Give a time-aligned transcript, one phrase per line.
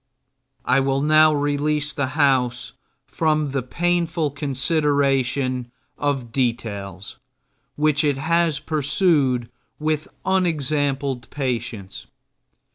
[0.65, 2.73] I will now release the House
[3.05, 7.17] from the painful consideration of details
[7.75, 12.07] which it has pursued with unexampled patience.